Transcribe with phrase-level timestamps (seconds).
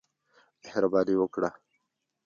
[0.63, 1.49] مهرباني وکړه!